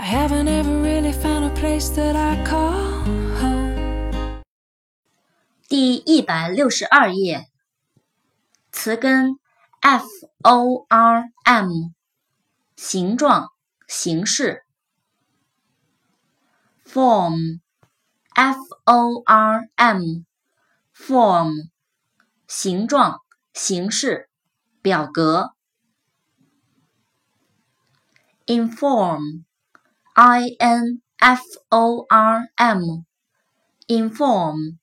[0.00, 3.04] I haven't ever really found a place that I call
[3.40, 4.42] home.
[5.68, 7.50] 第一百六十二页，
[8.72, 9.38] 词根
[9.80, 10.06] f
[10.42, 11.92] o r m，
[12.76, 13.50] 形状、
[13.86, 14.64] 形式。
[16.84, 21.70] form，f o r m，form，
[22.46, 23.20] 形状、
[23.52, 24.28] 形式、
[24.80, 25.54] 表格。
[28.46, 29.44] inform。
[30.14, 34.76] I N F O R M，inform，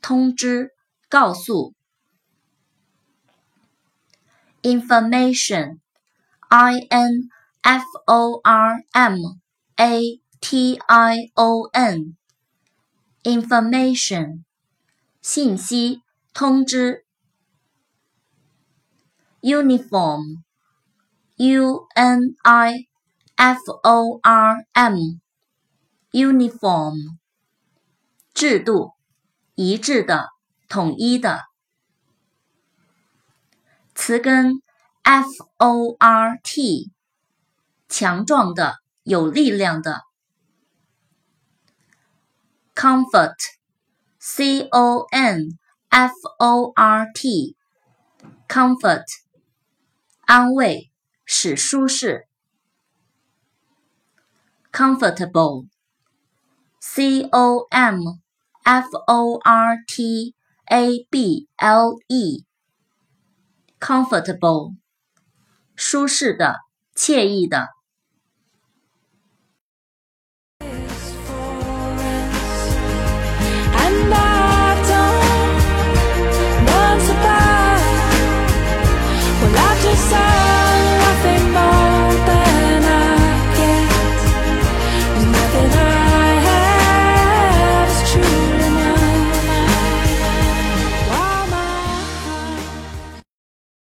[0.00, 0.70] 通知、
[1.08, 1.74] 告诉。
[4.62, 7.30] information，I N
[7.62, 9.16] F O R M
[9.76, 14.44] A T I O N，information，
[15.22, 16.02] 信息、
[16.34, 17.06] 通知。
[19.42, 22.86] uniform，U N I。
[23.35, 24.65] F O R
[26.11, 26.93] M，uniform，
[28.33, 28.93] 制度，
[29.55, 30.29] 一致的，
[30.69, 31.41] 统一的。
[33.93, 34.61] 词根
[35.01, 36.93] F O R T，
[37.89, 40.01] 强壮的，有力量的。
[42.73, 45.57] Comfort，C O N
[45.89, 49.03] F O R T，comfort，
[50.21, 50.89] 安慰，
[51.25, 52.27] 使舒适。
[54.74, 55.66] comfortable,
[56.80, 58.20] c o m
[58.64, 60.34] f o r t
[60.66, 62.44] a b l e,
[63.80, 64.76] comfortable，
[65.74, 66.56] 舒适的，
[66.94, 67.73] 惬意的。